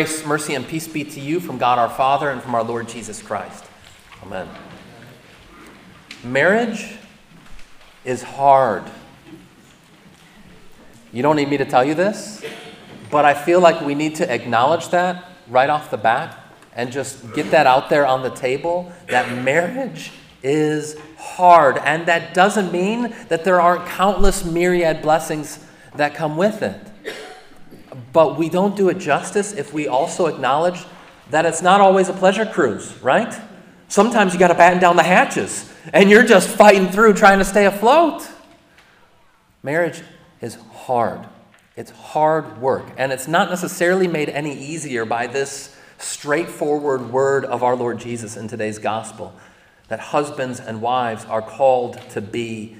[0.00, 2.88] Grace, mercy, and peace be to you from God our Father and from our Lord
[2.88, 3.66] Jesus Christ.
[4.22, 4.48] Amen.
[6.24, 6.94] Marriage
[8.02, 8.82] is hard.
[11.12, 12.42] You don't need me to tell you this,
[13.10, 17.34] but I feel like we need to acknowledge that right off the bat and just
[17.34, 21.76] get that out there on the table that marriage is hard.
[21.76, 25.62] And that doesn't mean that there aren't countless myriad blessings
[25.94, 26.89] that come with it.
[28.12, 30.84] But we don't do it justice if we also acknowledge
[31.30, 33.34] that it's not always a pleasure cruise, right?
[33.88, 37.44] Sometimes you got to batten down the hatches and you're just fighting through trying to
[37.44, 38.28] stay afloat.
[39.62, 40.02] Marriage
[40.40, 41.26] is hard.
[41.76, 42.86] It's hard work.
[42.96, 48.36] And it's not necessarily made any easier by this straightforward word of our Lord Jesus
[48.36, 49.34] in today's gospel
[49.88, 52.76] that husbands and wives are called to be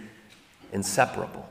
[0.72, 1.48] inseparable.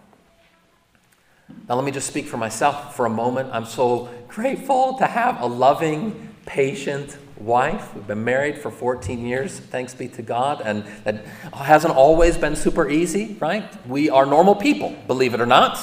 [1.69, 3.49] Now, let me just speak for myself for a moment.
[3.53, 7.93] I'm so grateful to have a loving, patient wife.
[7.93, 12.55] We've been married for 14 years, thanks be to God, and that hasn't always been
[12.55, 13.63] super easy, right?
[13.87, 15.79] We are normal people, believe it or not,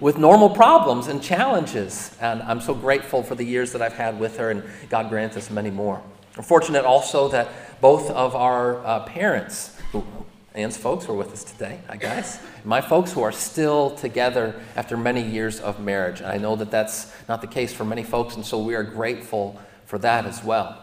[0.00, 2.16] with normal problems and challenges.
[2.20, 5.36] And I'm so grateful for the years that I've had with her, and God grant
[5.36, 6.02] us many more.
[6.36, 7.48] We're fortunate also that
[7.80, 10.04] both of our uh, parents, who
[10.54, 11.78] Ann's folks were with us today.
[11.88, 12.40] Hi, guys.
[12.64, 16.20] My folks who are still together after many years of marriage.
[16.20, 18.82] And I know that that's not the case for many folks, and so we are
[18.82, 20.82] grateful for that as well.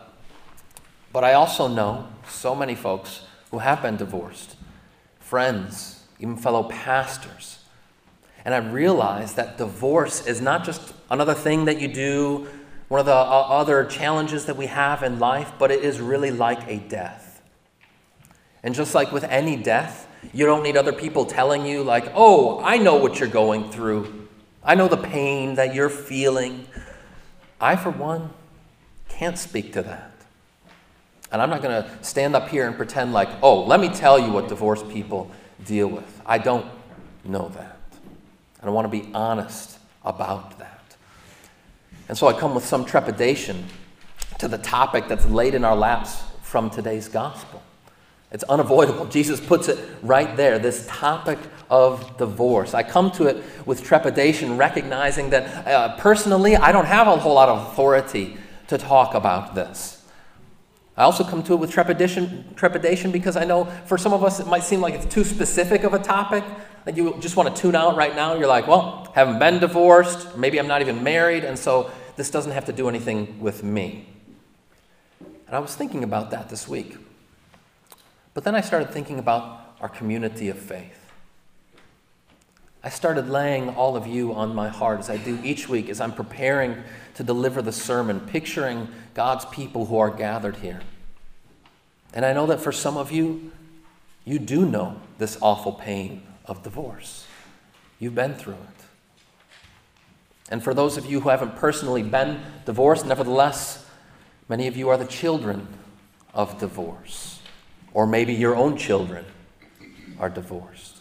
[1.11, 4.55] But I also know so many folks who have been divorced,
[5.19, 7.59] friends, even fellow pastors.
[8.45, 12.47] And I realize that divorce is not just another thing that you do,
[12.87, 16.29] one of the uh, other challenges that we have in life, but it is really
[16.29, 17.24] like a death.
[18.65, 22.59] And just like with any death, you don't need other people telling you, like, oh,
[22.63, 24.27] I know what you're going through.
[24.63, 26.65] I know the pain that you're feeling.
[27.61, 28.31] I, for one,
[29.07, 30.11] can't speak to that.
[31.31, 34.17] And I'm not going to stand up here and pretend like, oh, let me tell
[34.17, 35.29] you what divorced people
[35.63, 36.21] deal with.
[36.25, 36.65] I don't
[37.23, 37.77] know that.
[38.61, 40.95] And I want to be honest about that.
[42.09, 43.63] And so I come with some trepidation
[44.39, 47.61] to the topic that's laid in our laps from today's gospel.
[48.31, 49.05] It's unavoidable.
[49.05, 52.73] Jesus puts it right there this topic of divorce.
[52.73, 57.35] I come to it with trepidation, recognizing that uh, personally, I don't have a whole
[57.35, 58.37] lot of authority
[58.67, 60.03] to talk about this.
[60.97, 64.39] I also come to it with trepidation, trepidation because I know for some of us
[64.39, 66.43] it might seem like it's too specific of a topic
[66.85, 68.35] that you just want to tune out right now.
[68.35, 72.53] You're like, well, haven't been divorced, maybe I'm not even married, and so this doesn't
[72.53, 74.07] have to do anything with me.
[75.47, 76.95] And I was thinking about that this week.
[78.35, 80.99] But then I started thinking about our community of faith.
[82.83, 85.99] I started laying all of you on my heart as I do each week as
[85.99, 86.83] I'm preparing
[87.15, 90.81] to deliver the sermon, picturing God's people who are gathered here.
[92.13, 93.51] And I know that for some of you,
[94.25, 97.25] you do know this awful pain of divorce.
[97.99, 98.83] You've been through it.
[100.51, 103.89] And for those of you who haven't personally been divorced, nevertheless,
[104.49, 105.67] many of you are the children
[106.33, 107.39] of divorce
[107.95, 109.25] or maybe your own children
[110.19, 110.97] are divorced.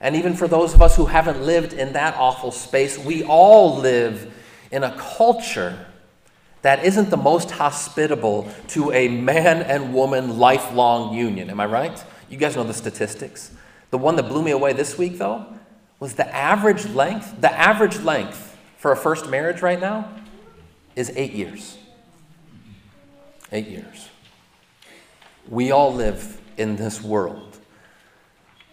[0.00, 3.78] And even for those of us who haven't lived in that awful space, we all
[3.78, 4.32] live
[4.70, 5.86] in a culture
[6.60, 11.48] that isn't the most hospitable to a man and woman lifelong union.
[11.48, 12.04] Am I right?
[12.28, 13.50] You guys know the statistics.
[13.90, 15.46] The one that blew me away this week, though,
[16.00, 17.40] was the average length.
[17.40, 20.10] The average length for a first marriage right now
[20.94, 21.78] is eight years.
[23.52, 24.10] Eight years.
[25.48, 27.58] We all live in this world.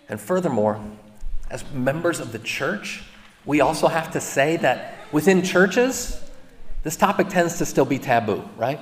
[0.09, 0.81] And furthermore,
[1.49, 3.03] as members of the church,
[3.45, 6.21] we also have to say that within churches,
[6.83, 8.79] this topic tends to still be taboo, right?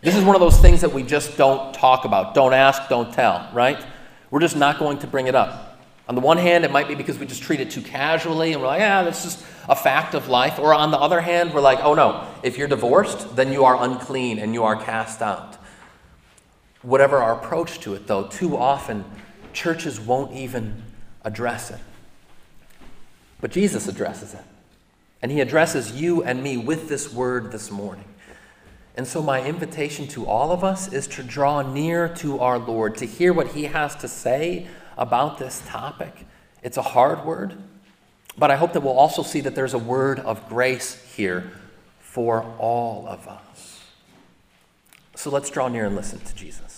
[0.00, 2.34] This is one of those things that we just don't talk about.
[2.34, 3.84] Don't ask, don't tell, right?
[4.30, 5.78] We're just not going to bring it up.
[6.08, 8.60] On the one hand, it might be because we just treat it too casually and
[8.60, 10.58] we're like, yeah, this is a fact of life.
[10.58, 13.80] Or on the other hand, we're like, oh no, if you're divorced, then you are
[13.82, 15.56] unclean and you are cast out.
[16.82, 19.04] Whatever our approach to it, though, too often
[19.52, 20.82] churches won't even
[21.24, 21.80] address it.
[23.40, 24.44] But Jesus addresses it.
[25.20, 28.06] And he addresses you and me with this word this morning.
[28.96, 32.96] And so, my invitation to all of us is to draw near to our Lord,
[32.98, 34.66] to hear what he has to say
[34.98, 36.26] about this topic.
[36.62, 37.56] It's a hard word,
[38.36, 41.52] but I hope that we'll also see that there's a word of grace here
[42.00, 43.51] for all of us.
[45.22, 46.72] So, let's draw near and listen to Jesus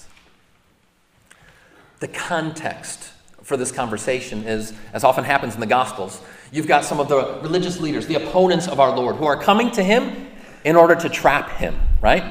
[2.04, 3.12] the context
[3.42, 6.20] for this conversation is, as often happens in the Gospels,
[6.52, 9.70] you've got some of the religious leaders, the opponents of our Lord, who are coming
[9.70, 10.28] to him
[10.64, 12.22] in order to trap him, right?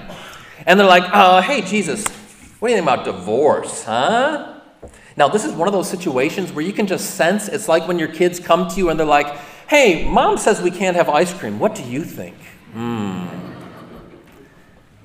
[0.67, 2.05] And they're like, uh, hey, Jesus,
[2.59, 4.59] what do you think about divorce, huh?
[5.17, 7.97] Now, this is one of those situations where you can just sense it's like when
[7.97, 9.35] your kids come to you and they're like,
[9.67, 11.57] hey, mom says we can't have ice cream.
[11.57, 12.35] What do you think?
[12.73, 13.42] Hmm.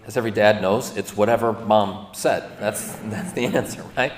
[0.08, 2.50] As every dad knows, it's whatever mom said.
[2.58, 4.12] That's, that's the answer, right?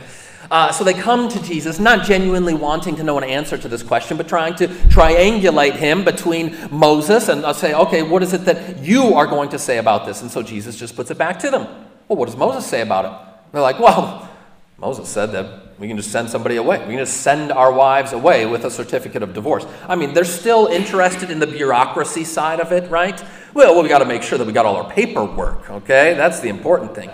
[0.49, 3.83] Uh, so they come to Jesus, not genuinely wanting to know an answer to this
[3.83, 8.45] question, but trying to triangulate him between Moses and uh, say, okay, what is it
[8.45, 10.23] that you are going to say about this?
[10.23, 11.65] And so Jesus just puts it back to them.
[12.07, 13.53] Well, what does Moses say about it?
[13.53, 14.31] They're like, well,
[14.79, 16.79] Moses said that we can just send somebody away.
[16.81, 19.65] We can just send our wives away with a certificate of divorce.
[19.89, 23.25] I mean, they're still interested in the bureaucracy side of it, right?
[23.55, 26.13] Well, we got to make sure that we got all our paperwork, okay?
[26.13, 27.11] That's the important thing.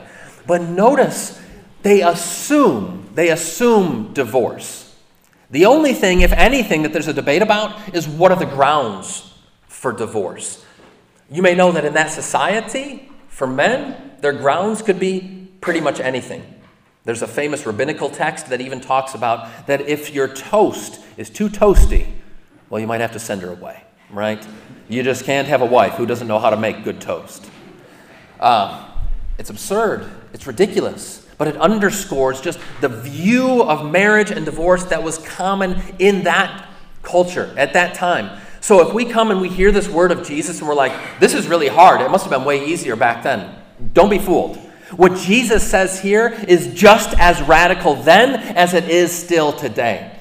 [0.48, 1.40] But notice
[1.82, 4.96] they assume, they assume divorce.
[5.52, 9.32] The only thing, if anything, that there's a debate about is what are the grounds
[9.68, 10.64] for divorce.
[11.30, 16.00] You may know that in that society, for men, their grounds could be pretty much
[16.00, 16.55] anything.
[17.06, 21.48] There's a famous rabbinical text that even talks about that if your toast is too
[21.48, 22.12] toasty,
[22.68, 24.46] well, you might have to send her away, right?
[24.88, 27.50] You just can't have a wife who doesn't know how to make good toast.
[28.38, 28.90] Uh,
[29.38, 30.10] it's absurd.
[30.34, 35.80] It's ridiculous but it underscores just the view of marriage and divorce that was common
[35.98, 36.68] in that
[37.02, 38.40] culture at that time.
[38.60, 41.34] So if we come and we hear this word of Jesus and we're like, this
[41.34, 43.54] is really hard, it must have been way easier back then.
[43.92, 44.58] Don't be fooled.
[44.94, 50.12] What Jesus says here is just as radical then as it is still today.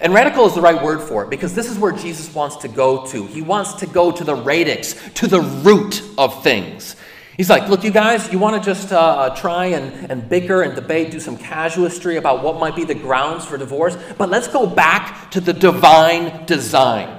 [0.00, 2.68] And radical is the right word for it because this is where Jesus wants to
[2.68, 3.26] go to.
[3.26, 6.96] He wants to go to the radix, to the root of things.
[7.36, 10.62] He's like, look, you guys, you want to just uh, uh, try and, and bicker
[10.62, 14.48] and debate, do some casuistry about what might be the grounds for divorce, but let's
[14.48, 17.18] go back to the divine design.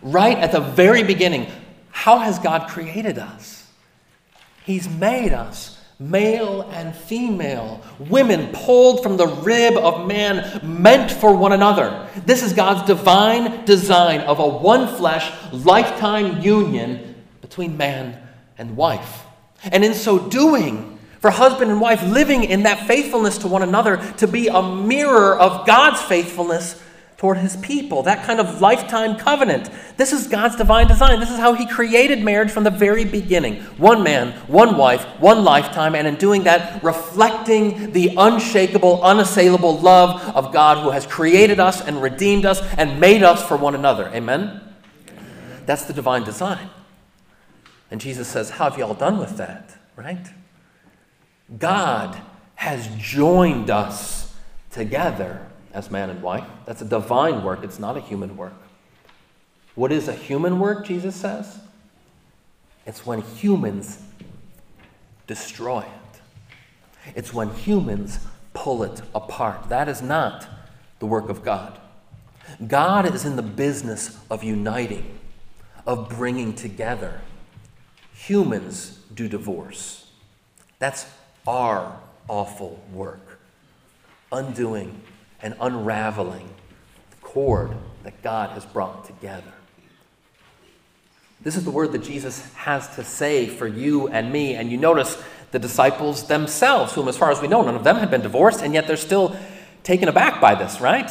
[0.00, 1.46] Right at the very beginning,
[1.90, 3.68] how has God created us?
[4.64, 5.71] He's made us
[6.10, 12.08] male and female, women pulled from the rib of man, meant for one another.
[12.26, 18.20] This is God's divine design of a one flesh, lifetime union between man
[18.58, 19.24] and wife.
[19.64, 23.98] And in so doing, for husband and wife living in that faithfulness to one another
[24.18, 26.81] to be a mirror of God's faithfulness
[27.22, 29.70] toward his people, that kind of lifetime covenant.
[29.96, 31.20] This is God's divine design.
[31.20, 33.62] This is how he created marriage from the very beginning.
[33.78, 40.20] One man, one wife, one lifetime, and in doing that, reflecting the unshakable, unassailable love
[40.34, 44.08] of God who has created us and redeemed us and made us for one another.
[44.08, 44.60] Amen?
[45.64, 46.70] That's the divine design.
[47.92, 49.78] And Jesus says, How have you all done with that?
[49.94, 50.26] Right?
[51.56, 52.20] God
[52.56, 54.34] has joined us
[54.72, 56.44] together as man and wife.
[56.66, 58.54] That's a divine work, it's not a human work.
[59.74, 61.58] What is a human work, Jesus says?
[62.84, 64.02] It's when humans
[65.26, 66.20] destroy it,
[67.14, 68.18] it's when humans
[68.54, 69.68] pull it apart.
[69.68, 70.46] That is not
[70.98, 71.78] the work of God.
[72.66, 75.18] God is in the business of uniting,
[75.86, 77.20] of bringing together
[78.22, 80.06] humans do divorce.
[80.78, 81.06] That's
[81.46, 81.98] our
[82.28, 83.40] awful work.
[84.30, 85.02] Undoing
[85.42, 86.48] and unraveling
[87.10, 87.72] the cord
[88.04, 89.52] that God has brought together.
[91.42, 94.54] This is the word that Jesus has to say for you and me.
[94.54, 95.20] And you notice
[95.50, 98.62] the disciples themselves, whom, as far as we know, none of them had been divorced,
[98.62, 99.36] and yet they're still
[99.82, 101.10] taken aback by this, right?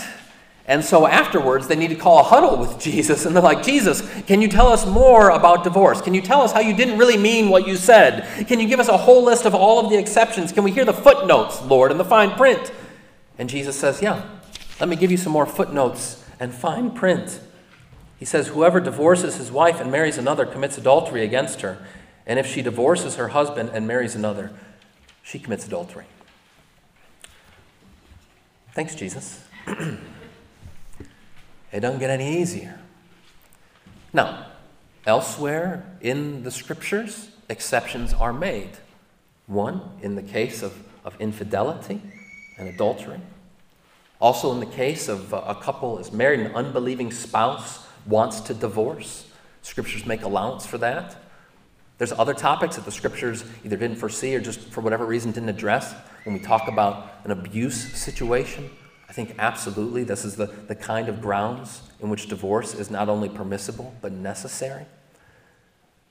[0.65, 4.01] And so afterwards, they need to call a huddle with Jesus, and they're like, Jesus,
[4.23, 6.01] can you tell us more about divorce?
[6.01, 8.47] Can you tell us how you didn't really mean what you said?
[8.47, 10.51] Can you give us a whole list of all of the exceptions?
[10.51, 12.71] Can we hear the footnotes, Lord, and the fine print?
[13.41, 14.21] And Jesus says, Yeah,
[14.79, 17.39] let me give you some more footnotes and fine print.
[18.19, 21.83] He says, Whoever divorces his wife and marries another commits adultery against her.
[22.27, 24.51] And if she divorces her husband and marries another,
[25.23, 26.05] she commits adultery.
[28.73, 29.43] Thanks, Jesus.
[31.73, 32.77] It doesn't get any easier.
[34.11, 34.47] Now,
[35.05, 38.71] elsewhere in the scriptures, exceptions are made.
[39.47, 42.01] One, in the case of, of infidelity
[42.57, 43.19] and adultery.
[44.19, 48.53] Also, in the case of uh, a couple is married, an unbelieving spouse wants to
[48.53, 49.27] divorce.
[49.61, 51.15] Scriptures make allowance for that.
[51.97, 55.49] There's other topics that the scriptures either didn't foresee or just for whatever reason didn't
[55.49, 55.93] address.
[56.23, 58.69] When we talk about an abuse situation,
[59.07, 63.09] I think absolutely this is the, the kind of grounds in which divorce is not
[63.09, 64.85] only permissible but necessary.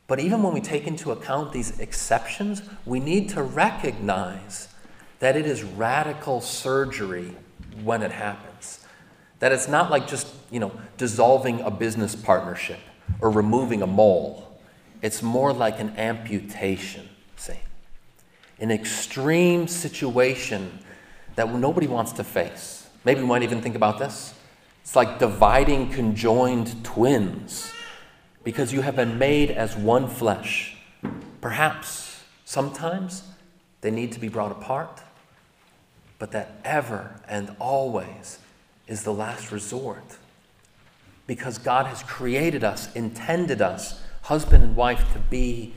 [0.06, 4.68] But even when we take into account these exceptions, we need to recognize
[5.20, 7.36] that it is radical surgery
[7.84, 8.84] when it happens.
[9.38, 12.80] That it's not like just, you know, dissolving a business partnership
[13.20, 14.46] or removing a mole.
[15.02, 17.58] it's more like an amputation, see?
[18.58, 20.78] An extreme situation
[21.36, 22.86] that nobody wants to face.
[23.04, 24.34] Maybe we might even think about this.
[24.82, 27.72] It's like dividing conjoined twins
[28.44, 30.76] because you have been made as one flesh.
[31.40, 33.22] Perhaps, sometimes,
[33.80, 35.00] they need to be brought apart,
[36.20, 38.38] but that ever and always
[38.86, 40.18] is the last resort.
[41.26, 45.72] Because God has created us, intended us, husband and wife, to be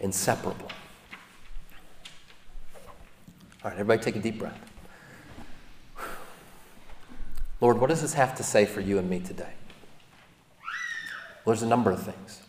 [0.00, 0.68] inseparable.
[3.62, 4.58] All right, everybody take a deep breath.
[7.60, 9.52] Lord, what does this have to say for you and me today?
[11.44, 12.42] Well, there's a number of things.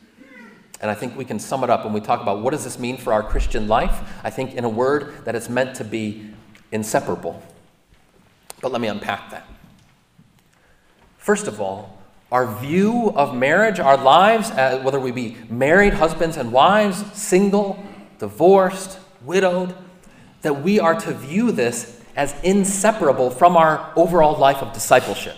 [0.81, 2.79] And I think we can sum it up when we talk about what does this
[2.79, 4.01] mean for our Christian life?
[4.23, 6.33] I think in a word that it's meant to be
[6.71, 7.41] inseparable.
[8.61, 9.47] But let me unpack that.
[11.17, 16.35] First of all, our view of marriage, our lives, uh, whether we be married husbands
[16.37, 17.83] and wives, single,
[18.19, 19.75] divorced, widowed,
[20.41, 25.35] that we are to view this as inseparable from our overall life of discipleship.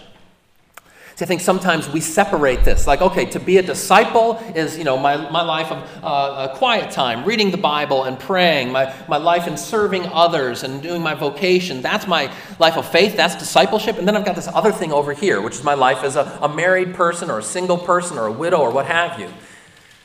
[1.20, 2.88] See, I think sometimes we separate this.
[2.88, 6.56] Like, okay, to be a disciple is, you know, my, my life of uh, a
[6.56, 11.02] quiet time, reading the Bible and praying, my, my life in serving others and doing
[11.02, 11.82] my vocation.
[11.82, 13.18] That's my life of faith.
[13.18, 13.98] That's discipleship.
[13.98, 16.40] And then I've got this other thing over here, which is my life as a,
[16.42, 19.28] a married person or a single person or a widow or what have you.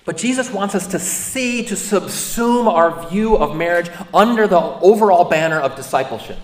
[0.05, 5.27] But Jesus wants us to see, to subsume our view of marriage under the overall
[5.27, 6.39] banner of discipleship.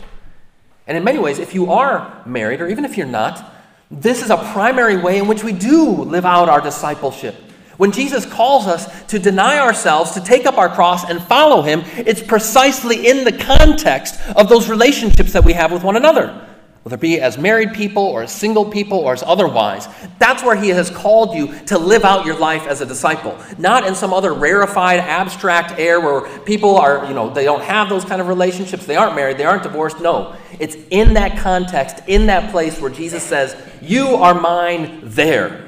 [0.87, 3.57] And in many ways, if you are married, or even if you're not,
[3.91, 7.35] this is a primary way in which we do live out our discipleship.
[7.77, 11.83] When Jesus calls us to deny ourselves, to take up our cross and follow him,
[11.97, 16.47] it's precisely in the context of those relationships that we have with one another,
[16.83, 19.87] whether it be as married people or as single people or as otherwise.
[20.19, 23.87] That's where he has called you to live out your life as a disciple, not
[23.87, 28.05] in some other rarefied, abstract air where people are, you know, they don't have those
[28.05, 30.01] kind of relationships, they aren't married, they aren't divorced.
[30.01, 35.67] No, it's in that context, in that place where Jesus says, You are mine there.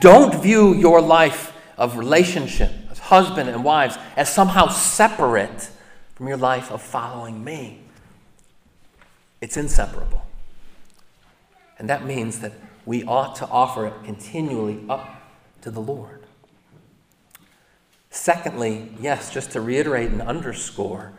[0.00, 5.70] Don't view your life of relationship as husband and wives as somehow separate
[6.16, 7.80] from your life of following me.
[9.40, 10.26] It's inseparable.
[11.80, 12.52] And that means that
[12.84, 15.22] we ought to offer it continually up
[15.62, 16.26] to the Lord.
[18.10, 21.12] Secondly, yes, just to reiterate and underscore,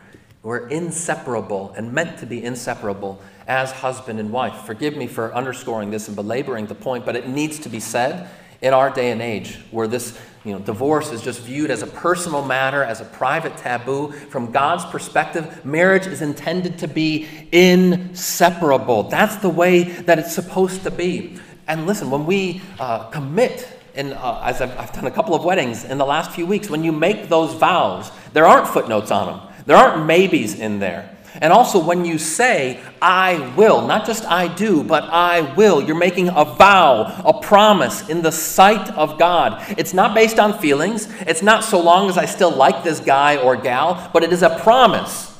[0.44, 4.64] we're inseparable and meant to be inseparable as husband and wife.
[4.64, 8.30] Forgive me for underscoring this and belaboring the point, but it needs to be said
[8.60, 11.86] in our day and age where this you know, divorce is just viewed as a
[11.86, 14.10] personal matter, as a private taboo.
[14.10, 19.04] From God's perspective, marriage is intended to be inseparable.
[19.04, 21.38] That's the way that it's supposed to be.
[21.68, 25.44] And listen, when we uh, commit, in, uh, as I've, I've done a couple of
[25.44, 29.26] weddings in the last few weeks, when you make those vows, there aren't footnotes on
[29.26, 29.54] them.
[29.66, 31.11] There aren't maybes in there.
[31.40, 35.96] And also, when you say, I will, not just I do, but I will, you're
[35.96, 39.64] making a vow, a promise in the sight of God.
[39.78, 41.08] It's not based on feelings.
[41.20, 44.42] It's not so long as I still like this guy or gal, but it is
[44.42, 45.32] a promise.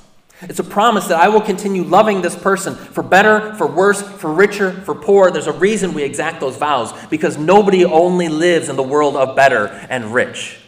[0.43, 4.33] It's a promise that I will continue loving this person for better, for worse, for
[4.33, 5.31] richer, for poor.
[5.31, 9.37] There's a reason we exact those vows because nobody only lives in the world of
[9.37, 10.59] better and rich.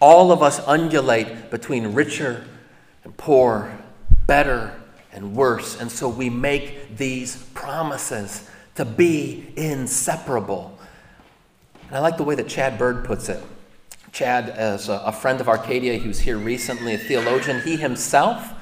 [0.00, 2.44] All of us undulate between richer
[3.04, 3.70] and poor,
[4.26, 4.74] better
[5.12, 5.80] and worse.
[5.80, 10.78] And so we make these promises to be inseparable.
[11.86, 13.42] And I like the way that Chad Bird puts it.
[14.12, 18.52] Chad, as a friend of Arcadia, he was here recently, a theologian, he himself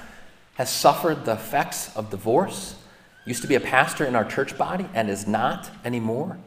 [0.55, 2.77] has suffered the effects of divorce.
[3.25, 6.39] Used to be a pastor in our church body and is not anymore.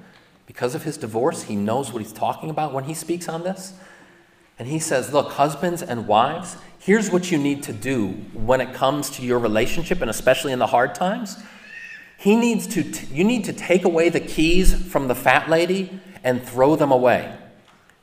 [0.46, 3.74] Because of his divorce, he knows what he's talking about when he speaks on this.
[4.60, 8.74] And he says, Look, husbands and wives, here's what you need to do when it
[8.74, 11.38] comes to your relationship, and especially in the hard times.
[12.18, 16.00] He needs to t- you need to take away the keys from the fat lady
[16.24, 17.38] and throw them away.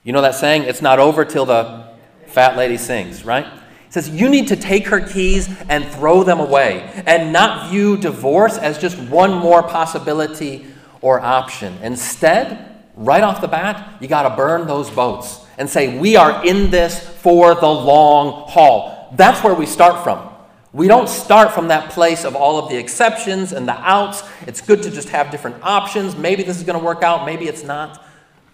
[0.05, 1.89] You know that saying, it's not over till the
[2.27, 3.47] fat lady sings, right?
[3.47, 7.97] He says you need to take her keys and throw them away and not view
[7.97, 10.67] divorce as just one more possibility
[11.01, 11.77] or option.
[11.83, 16.45] Instead, right off the bat, you got to burn those boats and say, We are
[16.45, 19.09] in this for the long haul.
[19.17, 20.31] That's where we start from.
[20.73, 24.25] We don't start from that place of all of the exceptions and the outs.
[24.47, 26.17] It's good to just have different options.
[26.17, 28.05] Maybe this is going to work out, maybe it's not.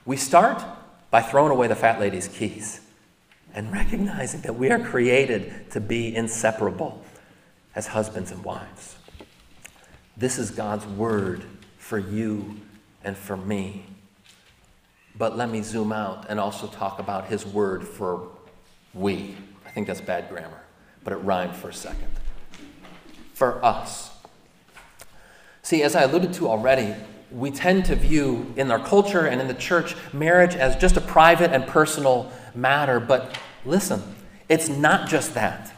[0.05, 0.63] We start
[1.11, 2.81] by throwing away the fat lady's keys
[3.55, 7.03] and recognizing that we are created to be inseparable
[7.75, 8.97] as husbands and wives.
[10.17, 11.45] This is God's word
[11.79, 12.57] for you
[13.03, 13.87] and for me.
[15.21, 18.29] But let me zoom out and also talk about his word for
[18.95, 19.37] we.
[19.67, 20.63] I think that's bad grammar,
[21.05, 22.09] but it rhymed for a second.
[23.35, 24.13] For us.
[25.61, 26.95] See, as I alluded to already,
[27.31, 31.03] we tend to view in our culture and in the church marriage as just a
[31.03, 32.99] private and personal matter.
[32.99, 34.03] But listen,
[34.49, 35.71] it's not just that.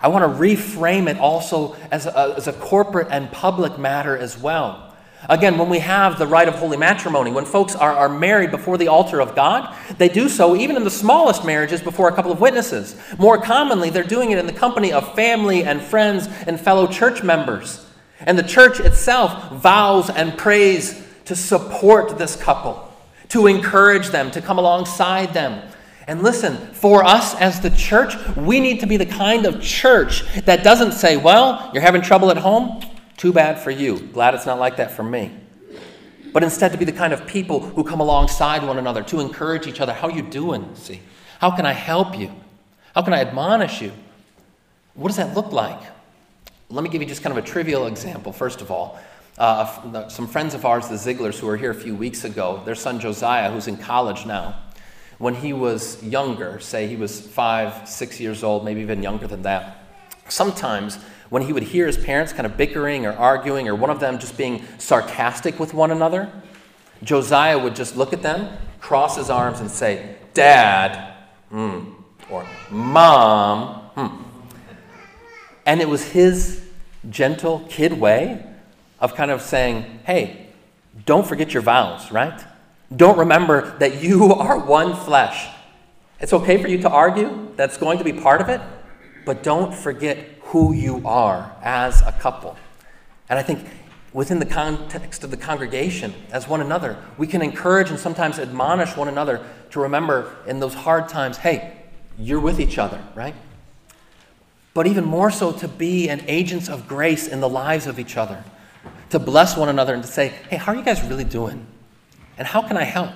[0.00, 4.38] I want to reframe it also as a, as a corporate and public matter as
[4.38, 4.83] well.
[5.28, 8.76] Again, when we have the rite of holy matrimony, when folks are, are married before
[8.76, 12.30] the altar of God, they do so even in the smallest marriages before a couple
[12.30, 12.96] of witnesses.
[13.18, 17.22] More commonly, they're doing it in the company of family and friends and fellow church
[17.22, 17.86] members.
[18.20, 22.92] And the church itself vows and prays to support this couple,
[23.28, 25.70] to encourage them, to come alongside them.
[26.06, 30.22] And listen, for us as the church, we need to be the kind of church
[30.44, 32.82] that doesn't say, well, you're having trouble at home?
[33.16, 33.98] Too bad for you.
[33.98, 35.32] Glad it's not like that for me.
[36.32, 39.66] But instead to be the kind of people who come alongside one another, to encourage
[39.66, 39.92] each other.
[39.92, 40.74] How you doing?
[40.74, 41.00] See?
[41.38, 42.32] How can I help you?
[42.94, 43.92] How can I admonish you?
[44.94, 45.80] What does that look like?
[46.70, 48.98] Let me give you just kind of a trivial example, first of all.
[49.36, 52.76] Uh, some friends of ours, the Zieglers, who were here a few weeks ago, their
[52.76, 54.56] son Josiah, who's in college now,
[55.18, 59.42] when he was younger, say he was five, six years old, maybe even younger than
[59.42, 59.84] that,
[60.28, 60.98] sometimes
[61.34, 64.20] when he would hear his parents kind of bickering or arguing, or one of them
[64.20, 66.30] just being sarcastic with one another,
[67.02, 71.12] Josiah would just look at them, cross his arms, and say, Dad,
[71.52, 71.92] mm,
[72.30, 74.22] or Mom, hmm.
[75.66, 76.64] And it was his
[77.10, 78.46] gentle kid way
[79.00, 80.50] of kind of saying, Hey,
[81.04, 82.44] don't forget your vows, right?
[82.94, 85.48] Don't remember that you are one flesh.
[86.20, 88.60] It's okay for you to argue, that's going to be part of it,
[89.24, 92.56] but don't forget who you are as a couple.
[93.28, 93.66] And I think
[94.12, 98.96] within the context of the congregation, as one another, we can encourage and sometimes admonish
[98.96, 101.72] one another to remember in those hard times hey,
[102.18, 103.34] you're with each other, right?
[104.72, 108.16] But even more so to be an agents of grace in the lives of each
[108.16, 108.44] other,
[109.10, 111.66] to bless one another and to say, hey, how are you guys really doing?
[112.36, 113.12] And how can I help?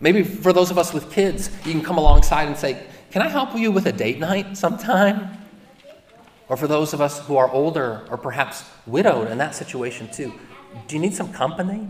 [0.00, 3.28] Maybe for those of us with kids, you can come alongside and say, can I
[3.28, 5.36] help you with a date night sometime?
[6.50, 10.34] Or for those of us who are older or perhaps widowed in that situation too,
[10.88, 11.88] do you need some company?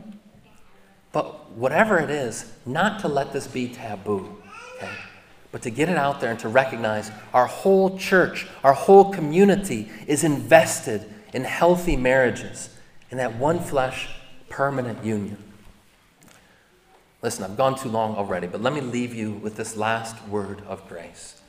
[1.12, 4.36] But whatever it is, not to let this be taboo,
[4.76, 4.92] okay?
[5.50, 9.88] But to get it out there and to recognize our whole church, our whole community
[10.06, 12.68] is invested in healthy marriages,
[13.10, 14.10] in that one flesh,
[14.50, 15.42] permanent union.
[17.22, 20.60] Listen, I've gone too long already, but let me leave you with this last word
[20.66, 21.40] of grace.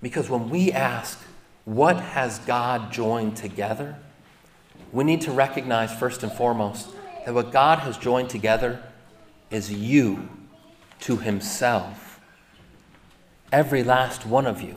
[0.00, 1.22] Because when we ask,
[1.68, 3.94] what has God joined together?
[4.90, 6.88] We need to recognize, first and foremost,
[7.26, 8.82] that what God has joined together
[9.50, 10.30] is you
[11.00, 12.20] to Himself.
[13.52, 14.76] Every last one of you.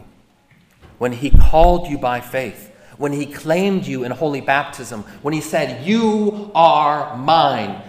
[0.97, 5.39] When He called you by faith, when He claimed you in holy baptism, when He
[5.39, 7.81] said, You are mine,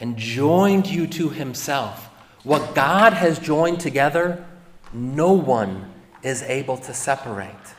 [0.00, 2.06] and joined you to Himself,
[2.42, 4.44] what God has joined together,
[4.92, 5.92] no one
[6.24, 7.75] is able to separate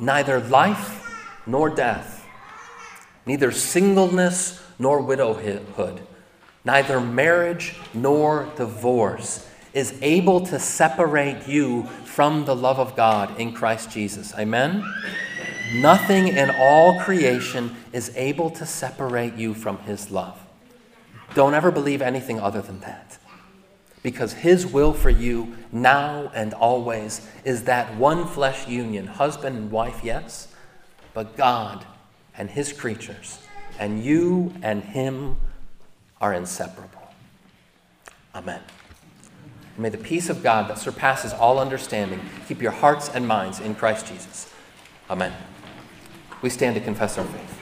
[0.00, 1.06] neither life
[1.46, 2.26] nor death,
[3.26, 6.00] neither singleness nor widowhood,
[6.64, 13.52] neither marriage nor divorce is able to separate you from the love of God in
[13.52, 14.34] Christ Jesus.
[14.36, 14.84] Amen?
[15.74, 20.38] Nothing in all creation is able to separate you from His love.
[21.34, 23.19] Don't ever believe anything other than that
[24.02, 29.70] because his will for you now and always is that one flesh union, husband and
[29.70, 30.48] wife, yes,
[31.12, 31.84] but God
[32.36, 33.40] and his creatures,
[33.78, 35.36] and you and him
[36.20, 37.12] are inseparable.
[38.34, 38.60] Amen.
[39.76, 43.74] May the peace of God that surpasses all understanding keep your hearts and minds in
[43.74, 44.52] Christ Jesus.
[45.08, 45.32] Amen.
[46.42, 47.59] We stand to confess our faith.